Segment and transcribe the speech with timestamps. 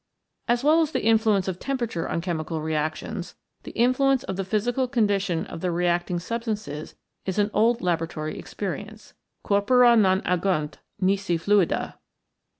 [0.47, 4.87] As well as the influence of temperature on chemical reactions, the influence of the physical
[4.87, 6.95] condition of the reacting substances
[7.27, 11.99] is an old laboratory experience: Corpora non agunt nisi fluida.